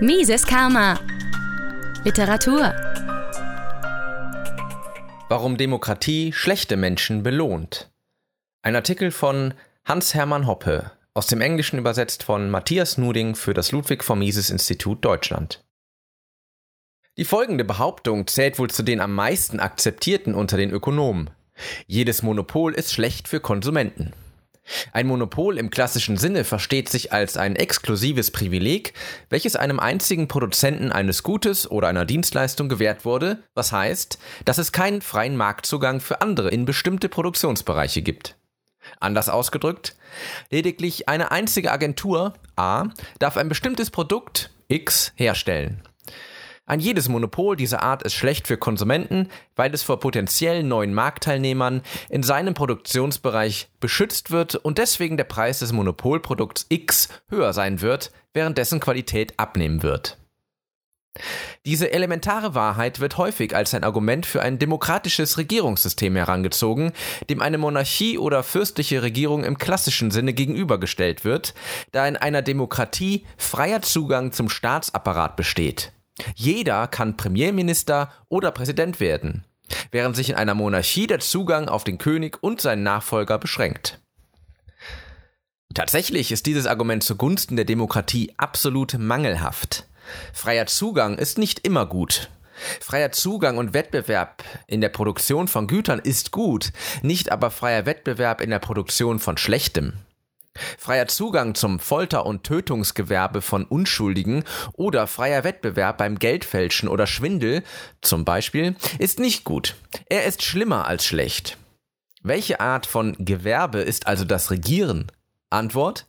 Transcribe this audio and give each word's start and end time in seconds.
Mises 0.00 0.46
Karma. 0.46 1.00
Literatur. 2.04 2.74
Warum 5.30 5.56
Demokratie 5.56 6.34
schlechte 6.34 6.76
Menschen 6.76 7.22
belohnt. 7.22 7.90
Ein 8.60 8.76
Artikel 8.76 9.10
von 9.10 9.54
Hans-Hermann 9.86 10.46
Hoppe, 10.46 10.90
aus 11.14 11.28
dem 11.28 11.40
Englischen 11.40 11.78
übersetzt 11.78 12.24
von 12.24 12.50
Matthias 12.50 12.98
Nuding 12.98 13.34
für 13.34 13.54
das 13.54 13.72
Ludwig 13.72 14.04
von 14.04 14.18
Mises 14.18 14.50
Institut 14.50 15.02
Deutschland. 15.02 15.64
Die 17.16 17.24
folgende 17.24 17.64
Behauptung 17.64 18.26
zählt 18.26 18.58
wohl 18.58 18.68
zu 18.68 18.82
den 18.82 19.00
am 19.00 19.14
meisten 19.14 19.60
akzeptierten 19.60 20.34
unter 20.34 20.58
den 20.58 20.72
Ökonomen. 20.72 21.30
Jedes 21.86 22.22
Monopol 22.22 22.74
ist 22.74 22.92
schlecht 22.92 23.28
für 23.28 23.40
Konsumenten. 23.40 24.12
Ein 24.92 25.06
Monopol 25.06 25.58
im 25.58 25.70
klassischen 25.70 26.16
Sinne 26.16 26.44
versteht 26.44 26.88
sich 26.88 27.12
als 27.12 27.36
ein 27.36 27.56
exklusives 27.56 28.30
Privileg, 28.30 28.94
welches 29.30 29.56
einem 29.56 29.80
einzigen 29.80 30.28
Produzenten 30.28 30.92
eines 30.92 31.22
Gutes 31.22 31.70
oder 31.70 31.88
einer 31.88 32.04
Dienstleistung 32.04 32.68
gewährt 32.68 33.04
wurde, 33.04 33.42
was 33.54 33.72
heißt, 33.72 34.18
dass 34.44 34.58
es 34.58 34.72
keinen 34.72 35.02
freien 35.02 35.36
Marktzugang 35.36 36.00
für 36.00 36.20
andere 36.20 36.50
in 36.50 36.64
bestimmte 36.64 37.08
Produktionsbereiche 37.08 38.02
gibt. 38.02 38.36
Anders 39.00 39.28
ausgedrückt, 39.28 39.96
lediglich 40.50 41.08
eine 41.08 41.30
einzige 41.30 41.72
Agentur 41.72 42.34
A 42.56 42.88
darf 43.18 43.36
ein 43.36 43.48
bestimmtes 43.48 43.90
Produkt 43.90 44.50
X 44.68 45.12
herstellen. 45.16 45.82
Ein 46.68 46.80
jedes 46.80 47.08
Monopol 47.08 47.54
dieser 47.54 47.84
Art 47.84 48.02
ist 48.02 48.14
schlecht 48.14 48.48
für 48.48 48.56
Konsumenten, 48.56 49.28
weil 49.54 49.72
es 49.72 49.84
vor 49.84 50.00
potenziellen 50.00 50.66
neuen 50.66 50.92
Marktteilnehmern 50.92 51.82
in 52.08 52.24
seinem 52.24 52.54
Produktionsbereich 52.54 53.68
beschützt 53.78 54.32
wird 54.32 54.56
und 54.56 54.78
deswegen 54.78 55.16
der 55.16 55.24
Preis 55.24 55.60
des 55.60 55.72
Monopolprodukts 55.72 56.66
X 56.68 57.08
höher 57.28 57.52
sein 57.52 57.82
wird, 57.82 58.10
während 58.34 58.58
dessen 58.58 58.80
Qualität 58.80 59.34
abnehmen 59.38 59.84
wird. 59.84 60.18
Diese 61.64 61.92
elementare 61.92 62.54
Wahrheit 62.54 62.98
wird 63.00 63.16
häufig 63.16 63.54
als 63.54 63.72
ein 63.72 63.84
Argument 63.84 64.26
für 64.26 64.42
ein 64.42 64.58
demokratisches 64.58 65.38
Regierungssystem 65.38 66.14
herangezogen, 66.16 66.92
dem 67.30 67.40
eine 67.40 67.58
Monarchie 67.58 68.18
oder 68.18 68.42
fürstliche 68.42 69.02
Regierung 69.02 69.44
im 69.44 69.56
klassischen 69.56 70.10
Sinne 70.10 70.32
gegenübergestellt 70.32 71.24
wird, 71.24 71.54
da 71.92 72.06
in 72.06 72.16
einer 72.16 72.42
Demokratie 72.42 73.24
freier 73.38 73.82
Zugang 73.82 74.32
zum 74.32 74.48
Staatsapparat 74.48 75.36
besteht. 75.36 75.92
Jeder 76.34 76.86
kann 76.86 77.16
Premierminister 77.16 78.10
oder 78.28 78.50
Präsident 78.50 79.00
werden, 79.00 79.44
während 79.90 80.16
sich 80.16 80.30
in 80.30 80.36
einer 80.36 80.54
Monarchie 80.54 81.06
der 81.06 81.20
Zugang 81.20 81.68
auf 81.68 81.84
den 81.84 81.98
König 81.98 82.42
und 82.42 82.60
seinen 82.60 82.82
Nachfolger 82.82 83.38
beschränkt. 83.38 84.00
Tatsächlich 85.74 86.32
ist 86.32 86.46
dieses 86.46 86.66
Argument 86.66 87.04
zugunsten 87.04 87.56
der 87.56 87.66
Demokratie 87.66 88.32
absolut 88.38 88.98
mangelhaft. 88.98 89.86
Freier 90.32 90.66
Zugang 90.66 91.18
ist 91.18 91.36
nicht 91.36 91.66
immer 91.66 91.84
gut. 91.84 92.30
Freier 92.80 93.12
Zugang 93.12 93.58
und 93.58 93.74
Wettbewerb 93.74 94.42
in 94.66 94.80
der 94.80 94.88
Produktion 94.88 95.48
von 95.48 95.66
Gütern 95.66 95.98
ist 95.98 96.30
gut, 96.30 96.72
nicht 97.02 97.30
aber 97.30 97.50
freier 97.50 97.84
Wettbewerb 97.84 98.40
in 98.40 98.48
der 98.48 98.58
Produktion 98.58 99.18
von 99.18 99.36
Schlechtem. 99.36 99.94
Freier 100.78 101.08
Zugang 101.08 101.54
zum 101.54 101.78
Folter- 101.80 102.26
und 102.26 102.44
Tötungsgewerbe 102.44 103.42
von 103.42 103.64
Unschuldigen 103.64 104.44
oder 104.72 105.06
freier 105.06 105.44
Wettbewerb 105.44 105.98
beim 105.98 106.18
Geldfälschen 106.18 106.88
oder 106.88 107.06
Schwindel 107.06 107.62
zum 108.00 108.24
Beispiel 108.24 108.76
ist 108.98 109.18
nicht 109.20 109.44
gut. 109.44 109.76
Er 110.08 110.24
ist 110.24 110.42
schlimmer 110.42 110.86
als 110.86 111.04
schlecht. 111.04 111.56
Welche 112.22 112.60
Art 112.60 112.86
von 112.86 113.16
Gewerbe 113.18 113.80
ist 113.80 114.06
also 114.06 114.24
das 114.24 114.50
Regieren? 114.50 115.12
Antwort 115.50 116.06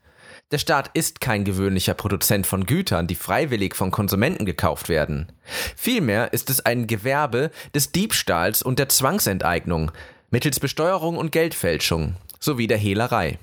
der 0.52 0.60
Staat 0.60 0.92
ist 0.94 1.20
kein 1.20 1.44
gewöhnlicher 1.44 1.94
Produzent 1.94 2.48
von 2.48 2.66
Gütern, 2.66 3.06
die 3.06 3.16
freiwillig 3.16 3.76
von 3.76 3.92
Konsumenten 3.92 4.46
gekauft 4.46 4.88
werden. 4.88 5.30
Vielmehr 5.76 6.32
ist 6.32 6.50
es 6.50 6.66
ein 6.66 6.88
Gewerbe 6.88 7.52
des 7.76 7.92
Diebstahls 7.92 8.64
und 8.64 8.80
der 8.80 8.88
Zwangsenteignung 8.88 9.92
mittels 10.30 10.62
Besteuerung 10.62 11.18
und 11.18 11.34
Geldfälschung 11.34 12.16
sowie 12.40 12.68
der 12.68 12.78
Hehlerei. 12.78 13.40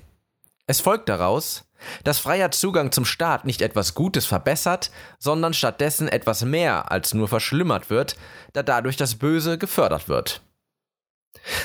Es 0.67 0.81
folgt 0.81 1.09
daraus, 1.09 1.65
dass 2.05 2.19
freier 2.19 2.51
Zugang 2.51 2.91
zum 2.91 3.05
Staat 3.05 3.45
nicht 3.45 3.61
etwas 3.61 3.95
Gutes 3.95 4.25
verbessert, 4.25 4.91
sondern 5.19 5.53
stattdessen 5.53 6.09
etwas 6.09 6.45
mehr 6.45 6.91
als 6.91 7.13
nur 7.13 7.29
verschlimmert 7.29 7.91
wird, 7.91 8.17
da 8.55 8.63
dadurch 8.63 8.97
das 8.97 9.17
Böse 9.17 9.59
gefördert 9.59 10.09
wird. 10.09 10.41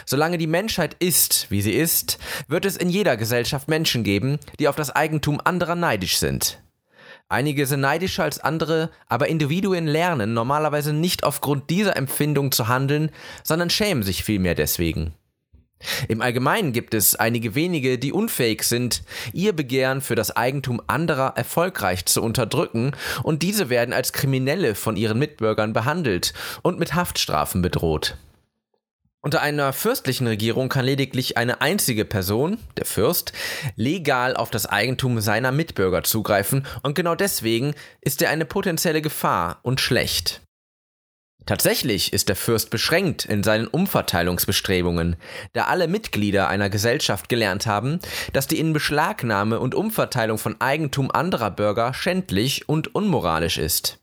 Solange 0.06 0.38
die 0.38 0.48
Menschheit 0.48 0.96
ist, 1.00 1.50
wie 1.50 1.62
sie 1.62 1.74
ist, 1.74 2.18
wird 2.48 2.66
es 2.66 2.76
in 2.76 2.90
jeder 2.90 3.16
Gesellschaft 3.16 3.70
Menschen 3.70 4.04
geben, 4.04 4.40
die 4.60 4.68
auf 4.68 4.76
das 4.76 4.94
Eigentum 4.94 5.40
anderer 5.42 5.76
neidisch 5.76 6.18
sind. 6.18 6.62
Einige 7.30 7.68
sind 7.68 7.82
neidischer 7.82 8.24
als 8.24 8.40
andere, 8.40 8.90
aber 9.08 9.28
Individuen 9.28 9.86
lernen 9.86 10.34
normalerweise 10.34 10.94
nicht 10.94 11.24
aufgrund 11.24 11.70
dieser 11.70 11.96
Empfindung 11.96 12.52
zu 12.52 12.68
handeln, 12.68 13.12
sondern 13.44 13.70
schämen 13.70 14.04
sich 14.04 14.24
vielmehr 14.24 14.56
deswegen. 14.56 15.14
Im 16.08 16.22
Allgemeinen 16.22 16.74
gibt 16.74 16.94
es 16.94 17.16
einige 17.16 17.56
wenige, 17.56 17.98
die 17.98 18.12
unfähig 18.12 18.64
sind, 18.64 19.04
ihr 19.34 19.54
Begehren 19.54 20.02
für 20.02 20.16
das 20.16 20.36
Eigentum 20.36 20.82
anderer 20.88 21.34
erfolgreich 21.36 22.06
zu 22.06 22.22
unterdrücken, 22.22 22.92
und 23.24 23.44
diese 23.44 23.70
werden 23.70 23.94
als 23.94 24.14
Kriminelle 24.14 24.76
von 24.76 24.98
ihren 24.98 25.20
Mitbürgern 25.20 25.74
behandelt 25.74 26.34
und 26.62 26.80
mit 26.80 26.96
Haftstrafen 26.96 27.62
bedroht. 27.62 28.18
Unter 29.22 29.42
einer 29.42 29.74
fürstlichen 29.74 30.28
Regierung 30.28 30.70
kann 30.70 30.86
lediglich 30.86 31.38
eine 31.38 31.60
einzige 31.60 32.06
Person, 32.06 32.58
der 32.78 32.86
Fürst, 32.86 33.34
legal 33.76 34.38
auf 34.38 34.50
das 34.50 34.66
Eigentum 34.66 35.20
seiner 35.20 35.52
Mitbürger 35.52 36.04
zugreifen, 36.04 36.66
und 36.84 36.96
genau 36.96 37.16
deswegen 37.16 37.74
ist 38.00 38.22
er 38.22 38.30
eine 38.30 38.46
potenzielle 38.46 39.02
Gefahr 39.02 39.60
und 39.62 39.82
schlecht. 39.82 40.42
Tatsächlich 41.50 42.14
ist 42.14 42.30
der 42.30 42.36
Fürst 42.36 42.70
beschränkt 42.70 43.26
in 43.26 43.42
seinen 43.42 43.66
Umverteilungsbestrebungen, 43.66 45.16
da 45.54 45.64
alle 45.64 45.88
Mitglieder 45.88 46.48
einer 46.48 46.70
Gesellschaft 46.70 47.28
gelernt 47.28 47.66
haben, 47.66 47.98
dass 48.34 48.46
die 48.46 48.60
Inbeschlagnahme 48.60 49.60
und 49.60 49.74
Umverteilung 49.74 50.38
von 50.38 50.62
Eigentum 50.62 51.10
anderer 51.10 51.50
Bürger 51.50 51.96
schändlich 51.96 52.70
und 52.70 52.94
unmoralisch 52.94 53.58
ist. 53.58 53.98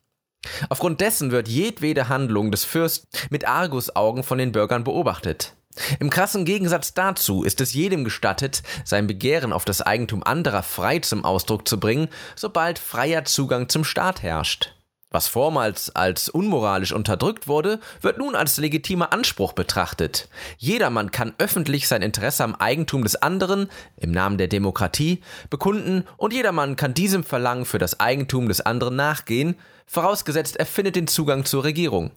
Aufgrund 0.70 1.00
dessen 1.00 1.30
wird 1.30 1.46
jedwede 1.46 2.08
Handlung 2.08 2.50
des 2.50 2.64
Fürsten 2.64 3.06
mit 3.30 3.46
Argusaugen 3.46 4.24
von 4.24 4.38
den 4.38 4.50
Bürgern 4.50 4.82
beobachtet. 4.82 5.54
Im 6.00 6.10
krassen 6.10 6.46
Gegensatz 6.46 6.94
dazu 6.94 7.44
ist 7.44 7.60
es 7.60 7.74
jedem 7.74 8.02
gestattet, 8.02 8.64
sein 8.84 9.06
Begehren 9.06 9.52
auf 9.52 9.64
das 9.64 9.82
Eigentum 9.82 10.24
anderer 10.24 10.64
frei 10.64 10.98
zum 10.98 11.24
Ausdruck 11.24 11.68
zu 11.68 11.78
bringen, 11.78 12.08
sobald 12.34 12.80
freier 12.80 13.24
Zugang 13.24 13.68
zum 13.68 13.84
Staat 13.84 14.24
herrscht. 14.24 14.75
Was 15.10 15.28
vormals 15.28 15.94
als 15.94 16.28
unmoralisch 16.28 16.92
unterdrückt 16.92 17.46
wurde, 17.46 17.78
wird 18.00 18.18
nun 18.18 18.34
als 18.34 18.56
legitimer 18.56 19.12
Anspruch 19.12 19.52
betrachtet. 19.52 20.28
Jedermann 20.58 21.12
kann 21.12 21.32
öffentlich 21.38 21.86
sein 21.86 22.02
Interesse 22.02 22.42
am 22.42 22.56
Eigentum 22.56 23.04
des 23.04 23.14
anderen 23.16 23.68
im 23.96 24.10
Namen 24.10 24.36
der 24.36 24.48
Demokratie 24.48 25.22
bekunden 25.48 26.04
und 26.16 26.32
jedermann 26.32 26.74
kann 26.74 26.92
diesem 26.92 27.22
Verlangen 27.22 27.66
für 27.66 27.78
das 27.78 28.00
Eigentum 28.00 28.48
des 28.48 28.60
anderen 28.60 28.96
nachgehen, 28.96 29.56
vorausgesetzt 29.86 30.56
er 30.56 30.66
findet 30.66 30.96
den 30.96 31.06
Zugang 31.06 31.44
zur 31.44 31.62
Regierung. 31.62 32.10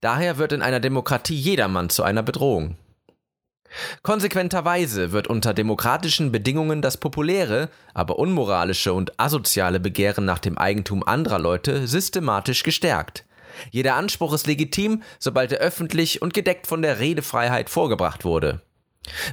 Daher 0.00 0.38
wird 0.38 0.52
in 0.52 0.62
einer 0.62 0.80
Demokratie 0.80 1.36
jedermann 1.36 1.90
zu 1.90 2.02
einer 2.04 2.22
Bedrohung. 2.22 2.76
Konsequenterweise 4.02 5.12
wird 5.12 5.26
unter 5.26 5.54
demokratischen 5.54 6.32
Bedingungen 6.32 6.82
das 6.82 6.96
populäre, 6.96 7.68
aber 7.94 8.18
unmoralische 8.18 8.92
und 8.92 9.18
asoziale 9.18 9.80
Begehren 9.80 10.24
nach 10.24 10.38
dem 10.38 10.58
Eigentum 10.58 11.02
anderer 11.02 11.38
Leute 11.38 11.86
systematisch 11.86 12.62
gestärkt. 12.62 13.24
Jeder 13.70 13.96
Anspruch 13.96 14.32
ist 14.32 14.46
legitim, 14.46 15.02
sobald 15.18 15.52
er 15.52 15.58
öffentlich 15.58 16.22
und 16.22 16.34
gedeckt 16.34 16.66
von 16.66 16.82
der 16.82 17.00
Redefreiheit 17.00 17.70
vorgebracht 17.70 18.24
wurde. 18.24 18.62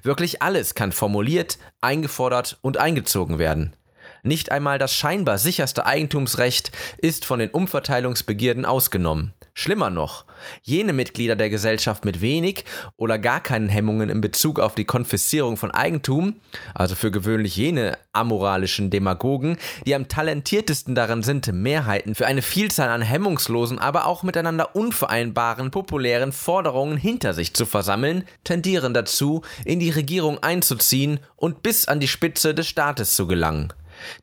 Wirklich 0.03 0.41
alles 0.41 0.75
kann 0.75 0.91
formuliert, 0.91 1.57
eingefordert 1.81 2.57
und 2.61 2.77
eingezogen 2.77 3.39
werden. 3.39 3.75
Nicht 4.23 4.51
einmal 4.51 4.79
das 4.79 4.93
scheinbar 4.93 5.37
sicherste 5.37 5.85
Eigentumsrecht 5.85 6.71
ist 6.97 7.25
von 7.25 7.39
den 7.39 7.49
Umverteilungsbegierden 7.49 8.65
ausgenommen. 8.65 9.33
Schlimmer 9.53 9.89
noch, 9.89 10.23
jene 10.61 10.93
Mitglieder 10.93 11.35
der 11.35 11.49
Gesellschaft 11.49 12.05
mit 12.05 12.21
wenig 12.21 12.63
oder 12.95 13.19
gar 13.19 13.41
keinen 13.41 13.67
Hemmungen 13.67 14.09
in 14.09 14.21
Bezug 14.21 14.57
auf 14.57 14.73
die 14.73 14.85
Konfiszierung 14.85 15.57
von 15.57 15.71
Eigentum, 15.71 16.35
also 16.73 16.95
für 16.95 17.11
gewöhnlich 17.11 17.57
jene 17.57 17.97
amoralischen 18.13 18.89
Demagogen, 18.89 19.57
die 19.85 19.95
am 19.95 20.07
talentiertesten 20.07 20.95
darin 20.95 21.23
sind, 21.23 21.51
Mehrheiten 21.51 22.15
für 22.15 22.25
eine 22.25 22.41
Vielzahl 22.41 22.89
an 22.89 23.01
hemmungslosen, 23.01 23.79
aber 23.79 24.05
auch 24.05 24.23
miteinander 24.23 24.77
unvereinbaren 24.77 25.71
populären 25.71 26.31
Forderungen 26.31 26.95
hinter 26.95 27.33
sich 27.33 27.53
zu 27.53 27.65
versammeln, 27.65 28.23
tendieren 28.45 28.93
dazu, 28.93 29.41
in 29.65 29.79
die 29.81 29.89
Regierung 29.89 30.41
einzuziehen 30.41 31.19
und 31.35 31.63
bis 31.63 31.87
an 31.87 31.99
die 31.99 32.07
Spitze 32.07 32.53
des 32.55 32.67
Staates 32.67 33.15
zu 33.15 33.27
gelangen. 33.27 33.73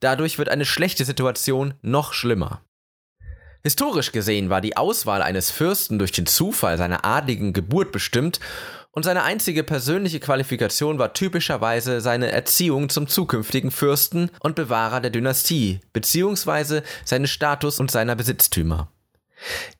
Dadurch 0.00 0.38
wird 0.38 0.48
eine 0.48 0.64
schlechte 0.64 1.04
Situation 1.04 1.74
noch 1.82 2.12
schlimmer. 2.12 2.62
Historisch 3.62 4.12
gesehen 4.12 4.48
war 4.48 4.60
die 4.60 4.76
Auswahl 4.76 5.22
eines 5.22 5.50
Fürsten 5.50 5.98
durch 5.98 6.12
den 6.12 6.26
Zufall 6.26 6.78
seiner 6.78 7.04
adligen 7.04 7.52
Geburt 7.52 7.90
bestimmt 7.90 8.38
und 8.92 9.02
seine 9.02 9.24
einzige 9.24 9.62
persönliche 9.62 10.20
Qualifikation 10.20 10.98
war 10.98 11.12
typischerweise 11.12 12.00
seine 12.00 12.30
Erziehung 12.30 12.88
zum 12.88 13.08
zukünftigen 13.08 13.70
Fürsten 13.70 14.30
und 14.40 14.54
Bewahrer 14.54 15.00
der 15.00 15.10
Dynastie, 15.10 15.80
beziehungsweise 15.92 16.82
seinen 17.04 17.26
Status 17.26 17.78
und 17.78 17.90
seiner 17.90 18.16
Besitztümer. 18.16 18.90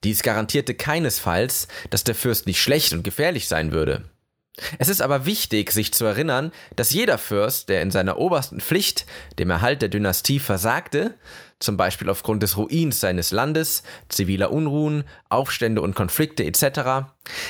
Dies 0.05 0.23
garantierte 0.23 0.75
keinesfalls, 0.75 1.69
dass 1.89 2.05
der 2.05 2.15
Fürst 2.15 2.47
nicht 2.47 2.61
schlecht 2.61 2.93
und 2.93 3.05
gefährlich 3.05 3.49
sein 3.49 3.73
würde. 3.73 4.05
Es 4.79 4.89
ist 4.89 5.03
aber 5.03 5.27
wichtig, 5.27 5.71
sich 5.71 5.93
zu 5.93 6.07
erinnern, 6.07 6.51
dass 6.77 6.93
jeder 6.93 7.19
Fürst, 7.19 7.69
der 7.69 7.83
in 7.83 7.91
seiner 7.91 8.17
obersten 8.19 8.61
Pflicht, 8.61 9.05
dem 9.39 9.51
Erhalt 9.51 9.83
der 9.83 9.91
Dynastie, 9.91 10.39
versagte, 10.39 11.15
zum 11.59 11.77
Beispiel 11.77 12.09
aufgrund 12.09 12.43
des 12.43 12.57
Ruins 12.57 13.01
seines 13.01 13.31
Landes, 13.31 13.83
ziviler 14.09 14.51
Unruhen, 14.53 15.05
Aufstände 15.29 15.83
und 15.83 15.95
Konflikte 15.95 16.45
etc., 16.45 17.07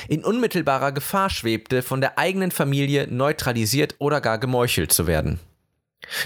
in 0.09 0.23
unmittelbarer 0.23 0.91
Gefahr 0.91 1.29
schwebte, 1.29 1.81
von 1.81 2.01
der 2.01 2.17
eigenen 2.17 2.51
Familie 2.51 3.07
neutralisiert 3.09 3.95
oder 3.99 4.21
gar 4.21 4.37
gemeuchelt 4.37 4.91
zu 4.91 5.07
werden. 5.07 5.39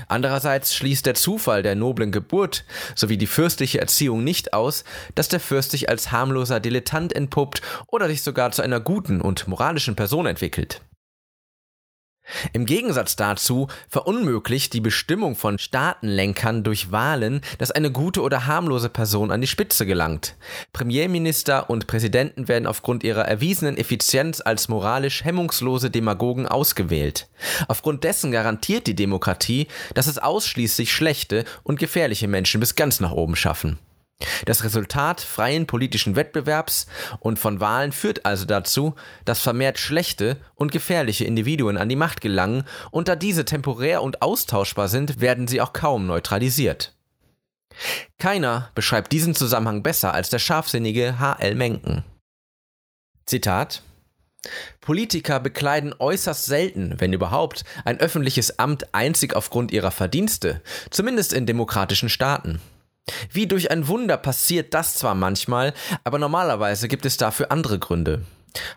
Andererseits 0.07 0.75
schließt 0.75 1.05
der 1.05 1.15
Zufall 1.15 1.63
der 1.63 1.75
noblen 1.75 2.11
Geburt 2.11 2.65
sowie 2.95 3.17
die 3.17 3.27
fürstliche 3.27 3.79
Erziehung 3.79 4.23
nicht 4.23 4.53
aus, 4.53 4.83
dass 5.15 5.29
der 5.29 5.39
Fürst 5.39 5.71
sich 5.71 5.89
als 5.89 6.11
harmloser 6.11 6.59
Dilettant 6.59 7.13
entpuppt 7.13 7.61
oder 7.87 8.07
sich 8.07 8.21
sogar 8.21 8.51
zu 8.51 8.61
einer 8.61 8.79
guten 8.79 9.21
und 9.21 9.47
moralischen 9.47 9.95
Person 9.95 10.25
entwickelt. 10.25 10.81
Im 12.53 12.65
Gegensatz 12.65 13.15
dazu 13.15 13.67
verunmöglicht 13.89 14.73
die 14.73 14.81
Bestimmung 14.81 15.35
von 15.35 15.57
Staatenlenkern 15.57 16.63
durch 16.63 16.91
Wahlen, 16.91 17.41
dass 17.57 17.71
eine 17.71 17.91
gute 17.91 18.21
oder 18.21 18.45
harmlose 18.45 18.89
Person 18.89 19.31
an 19.31 19.41
die 19.41 19.47
Spitze 19.47 19.85
gelangt. 19.85 20.35
Premierminister 20.71 21.69
und 21.69 21.87
Präsidenten 21.87 22.47
werden 22.47 22.67
aufgrund 22.67 23.03
ihrer 23.03 23.27
erwiesenen 23.27 23.77
Effizienz 23.77 24.41
als 24.41 24.69
moralisch 24.69 25.23
hemmungslose 25.23 25.89
Demagogen 25.89 26.47
ausgewählt. 26.47 27.27
Aufgrund 27.67 28.03
dessen 28.03 28.31
garantiert 28.31 28.87
die 28.87 28.95
Demokratie, 28.95 29.67
dass 29.93 30.07
es 30.07 30.17
ausschließlich 30.17 30.93
schlechte 30.93 31.43
und 31.63 31.79
gefährliche 31.79 32.27
Menschen 32.27 32.59
bis 32.59 32.75
ganz 32.75 32.99
nach 32.99 33.11
oben 33.11 33.35
schaffen. 33.35 33.79
Das 34.45 34.63
Resultat 34.63 35.21
freien 35.21 35.67
politischen 35.67 36.15
Wettbewerbs 36.15 36.87
und 37.19 37.39
von 37.39 37.59
Wahlen 37.59 37.91
führt 37.91 38.25
also 38.25 38.45
dazu, 38.45 38.95
dass 39.25 39.41
vermehrt 39.41 39.79
schlechte 39.79 40.37
und 40.55 40.71
gefährliche 40.71 41.25
Individuen 41.25 41.77
an 41.77 41.89
die 41.89 41.95
Macht 41.95 42.21
gelangen, 42.21 42.63
und 42.91 43.07
da 43.07 43.15
diese 43.15 43.45
temporär 43.45 44.01
und 44.01 44.21
austauschbar 44.21 44.87
sind, 44.87 45.21
werden 45.21 45.47
sie 45.47 45.61
auch 45.61 45.73
kaum 45.73 46.07
neutralisiert. 46.07 46.95
Keiner 48.17 48.69
beschreibt 48.75 49.11
diesen 49.11 49.35
Zusammenhang 49.35 49.83
besser 49.83 50.13
als 50.13 50.29
der 50.29 50.39
scharfsinnige 50.39 51.19
H.L. 51.19 51.55
Mencken. 51.55 52.03
Zitat 53.25 53.81
Politiker 54.81 55.39
bekleiden 55.39 55.93
äußerst 55.97 56.45
selten, 56.45 56.95
wenn 56.97 57.13
überhaupt, 57.13 57.63
ein 57.85 57.99
öffentliches 57.99 58.57
Amt 58.57 58.93
einzig 58.93 59.35
aufgrund 59.35 59.71
ihrer 59.71 59.91
Verdienste, 59.91 60.61
zumindest 60.89 61.31
in 61.33 61.45
demokratischen 61.45 62.09
Staaten. 62.09 62.59
Wie 63.31 63.47
durch 63.47 63.71
ein 63.71 63.87
Wunder 63.87 64.17
passiert 64.17 64.73
das 64.73 64.95
zwar 64.95 65.15
manchmal, 65.15 65.73
aber 66.03 66.19
normalerweise 66.19 66.87
gibt 66.87 67.05
es 67.05 67.17
dafür 67.17 67.51
andere 67.51 67.79
Gründe. 67.79 68.23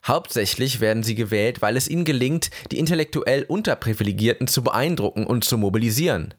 Hauptsächlich 0.06 0.81
werden 0.81 1.03
sie 1.03 1.15
gewählt, 1.15 1.62
weil 1.62 1.76
es 1.76 1.88
ihnen 1.88 2.05
gelingt, 2.05 2.50
die 2.71 2.79
intellektuell 2.79 3.44
Unterprivilegierten 3.44 4.47
zu 4.47 4.62
beeindrucken 4.62 5.26
und 5.26 5.44
zu 5.44 5.59
mobilisieren. 5.59 6.35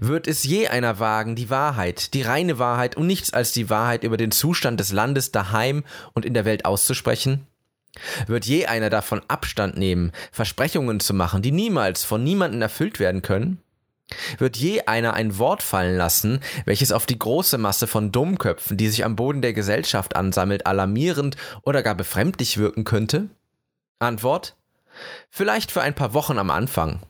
Wird 0.00 0.26
es 0.26 0.44
je 0.44 0.68
einer 0.68 0.98
wagen, 0.98 1.36
die 1.36 1.50
Wahrheit, 1.50 2.14
die 2.14 2.22
reine 2.22 2.58
Wahrheit 2.58 2.96
und 2.96 3.06
nichts 3.06 3.32
als 3.32 3.52
die 3.52 3.70
Wahrheit 3.70 4.04
über 4.04 4.16
den 4.16 4.30
Zustand 4.30 4.80
des 4.80 4.92
Landes 4.92 5.32
daheim 5.32 5.84
und 6.12 6.24
in 6.24 6.34
der 6.34 6.44
Welt 6.44 6.64
auszusprechen? 6.64 7.46
Wird 8.26 8.44
je 8.44 8.66
einer 8.66 8.90
davon 8.90 9.22
Abstand 9.28 9.76
nehmen, 9.76 10.12
Versprechungen 10.32 11.00
zu 11.00 11.14
machen, 11.14 11.42
die 11.42 11.52
niemals 11.52 12.04
von 12.04 12.22
niemandem 12.22 12.62
erfüllt 12.62 12.98
werden 12.98 13.22
können? 13.22 13.62
Wird 14.38 14.56
je 14.56 14.82
einer 14.82 15.14
ein 15.14 15.38
Wort 15.38 15.62
fallen 15.62 15.96
lassen, 15.96 16.40
welches 16.64 16.92
auf 16.92 17.06
die 17.06 17.18
große 17.18 17.58
Masse 17.58 17.86
von 17.86 18.12
Dummköpfen, 18.12 18.76
die 18.76 18.88
sich 18.88 19.04
am 19.04 19.16
Boden 19.16 19.42
der 19.42 19.52
Gesellschaft 19.52 20.14
ansammelt, 20.14 20.66
alarmierend 20.66 21.36
oder 21.62 21.82
gar 21.82 21.96
befremdlich 21.96 22.58
wirken 22.58 22.84
könnte? 22.84 23.28
Antwort? 23.98 24.54
Vielleicht 25.28 25.72
für 25.72 25.82
ein 25.82 25.94
paar 25.94 26.14
Wochen 26.14 26.38
am 26.38 26.50
Anfang. 26.50 27.00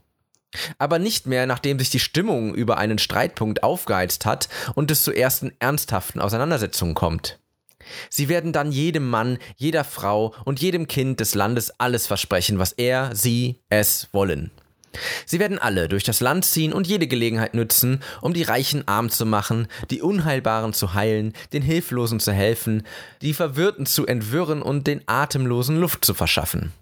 Aber 0.78 0.98
nicht 0.98 1.26
mehr, 1.26 1.46
nachdem 1.46 1.78
sich 1.78 1.90
die 1.90 2.00
Stimmung 2.00 2.54
über 2.54 2.78
einen 2.78 2.98
Streitpunkt 2.98 3.62
aufgeheizt 3.62 4.24
hat 4.24 4.48
und 4.74 4.90
es 4.90 5.02
zu 5.02 5.12
ersten 5.12 5.52
ernsthaften 5.58 6.20
Auseinandersetzungen 6.20 6.94
kommt. 6.94 7.38
Sie 8.08 8.28
werden 8.28 8.52
dann 8.52 8.72
jedem 8.72 9.08
Mann, 9.08 9.38
jeder 9.56 9.84
Frau 9.84 10.34
und 10.44 10.60
jedem 10.60 10.88
Kind 10.88 11.20
des 11.20 11.34
Landes 11.34 11.78
alles 11.78 12.06
versprechen, 12.06 12.58
was 12.58 12.72
er, 12.72 13.14
sie, 13.14 13.60
es 13.68 14.08
wollen. 14.12 14.50
Sie 15.24 15.38
werden 15.38 15.58
alle 15.58 15.88
durch 15.88 16.04
das 16.04 16.20
Land 16.20 16.44
ziehen 16.44 16.72
und 16.72 16.86
jede 16.86 17.06
Gelegenheit 17.06 17.54
nützen, 17.54 18.02
um 18.20 18.34
die 18.34 18.42
Reichen 18.42 18.86
arm 18.86 19.10
zu 19.10 19.26
machen, 19.26 19.68
die 19.90 20.02
Unheilbaren 20.02 20.72
zu 20.72 20.94
heilen, 20.94 21.32
den 21.52 21.62
Hilflosen 21.62 22.20
zu 22.20 22.32
helfen, 22.32 22.86
die 23.22 23.34
Verwirrten 23.34 23.86
zu 23.86 24.06
entwirren 24.06 24.62
und 24.62 24.86
den 24.86 25.02
Atemlosen 25.06 25.78
Luft 25.78 26.04
zu 26.04 26.14
verschaffen. 26.14 26.72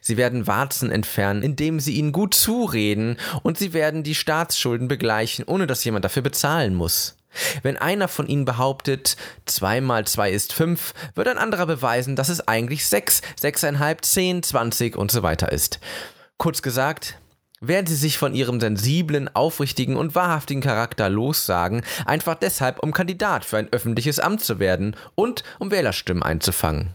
Sie 0.00 0.16
werden 0.16 0.46
Warzen 0.46 0.92
entfernen, 0.92 1.42
indem 1.42 1.80
sie 1.80 1.94
ihnen 1.94 2.12
gut 2.12 2.34
zureden, 2.34 3.16
und 3.42 3.58
sie 3.58 3.72
werden 3.72 4.04
die 4.04 4.14
Staatsschulden 4.14 4.86
begleichen, 4.86 5.44
ohne 5.46 5.66
dass 5.66 5.84
jemand 5.84 6.04
dafür 6.04 6.22
bezahlen 6.22 6.74
muss. 6.74 7.16
Wenn 7.64 7.76
einer 7.76 8.06
von 8.06 8.28
ihnen 8.28 8.44
behauptet, 8.44 9.16
zwei 9.46 9.80
mal 9.80 10.06
zwei 10.06 10.30
ist 10.30 10.52
fünf, 10.52 10.94
wird 11.16 11.26
ein 11.26 11.38
anderer 11.38 11.66
beweisen, 11.66 12.14
dass 12.14 12.28
es 12.28 12.46
eigentlich 12.46 12.86
sechs, 12.86 13.22
sechseinhalb, 13.34 14.04
zehn, 14.04 14.44
zwanzig 14.44 14.96
und 14.96 15.10
so 15.10 15.24
weiter 15.24 15.50
ist. 15.50 15.80
Kurz 16.38 16.62
gesagt, 16.62 17.18
werden 17.68 17.86
sie 17.86 17.94
sich 17.94 18.18
von 18.18 18.34
ihrem 18.34 18.60
sensiblen, 18.60 19.34
aufrichtigen 19.34 19.96
und 19.96 20.14
wahrhaftigen 20.14 20.62
Charakter 20.62 21.08
lossagen, 21.08 21.82
einfach 22.06 22.34
deshalb, 22.34 22.80
um 22.80 22.92
Kandidat 22.92 23.44
für 23.44 23.58
ein 23.58 23.72
öffentliches 23.72 24.20
Amt 24.20 24.42
zu 24.42 24.58
werden 24.58 24.96
und 25.14 25.44
um 25.58 25.70
Wählerstimmen 25.70 26.22
einzufangen. 26.22 26.94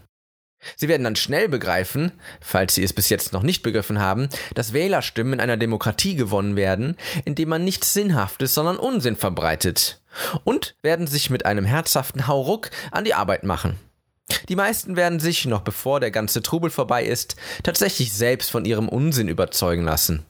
Sie 0.76 0.88
werden 0.88 1.04
dann 1.04 1.16
schnell 1.16 1.48
begreifen, 1.48 2.12
falls 2.40 2.74
Sie 2.74 2.82
es 2.84 2.92
bis 2.92 3.08
jetzt 3.08 3.32
noch 3.32 3.42
nicht 3.42 3.62
begriffen 3.62 3.98
haben, 3.98 4.28
dass 4.54 4.72
Wählerstimmen 4.72 5.34
in 5.34 5.40
einer 5.40 5.56
Demokratie 5.56 6.16
gewonnen 6.16 6.54
werden, 6.54 6.96
indem 7.24 7.48
man 7.48 7.64
nichts 7.64 7.94
Sinnhaftes, 7.94 8.54
sondern 8.54 8.76
Unsinn 8.76 9.16
verbreitet. 9.16 10.00
Und 10.44 10.74
werden 10.82 11.06
sich 11.06 11.30
mit 11.30 11.46
einem 11.46 11.64
herzhaften 11.64 12.26
Hauruck 12.26 12.70
an 12.90 13.04
die 13.04 13.14
Arbeit 13.14 13.44
machen. 13.44 13.78
Die 14.48 14.56
meisten 14.56 14.96
werden 14.96 15.18
sich, 15.18 15.46
noch 15.46 15.62
bevor 15.62 15.98
der 15.98 16.10
ganze 16.10 16.42
Trubel 16.42 16.70
vorbei 16.70 17.04
ist, 17.04 17.36
tatsächlich 17.62 18.12
selbst 18.12 18.50
von 18.50 18.64
ihrem 18.64 18.88
Unsinn 18.88 19.28
überzeugen 19.28 19.84
lassen. 19.84 20.24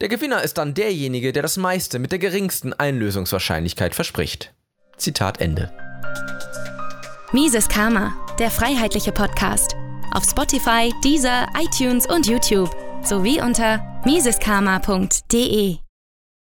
Der 0.00 0.08
Gewinner 0.08 0.42
ist 0.42 0.58
dann 0.58 0.74
derjenige, 0.74 1.32
der 1.32 1.42
das 1.42 1.56
meiste 1.56 1.98
mit 1.98 2.12
der 2.12 2.18
geringsten 2.18 2.72
Einlösungswahrscheinlichkeit 2.72 3.94
verspricht. 3.94 4.54
Zitat 4.96 5.40
Ende. 5.40 5.72
Mises 7.32 7.68
Karma, 7.68 8.12
der 8.38 8.50
freiheitliche 8.50 9.12
Podcast. 9.12 9.76
Auf 10.12 10.24
Spotify, 10.24 10.92
Deezer, 11.04 11.46
iTunes 11.56 12.06
und 12.06 12.26
YouTube 12.26 12.70
sowie 13.04 13.40
unter 13.40 14.02
miseskarma.de. 14.04 15.89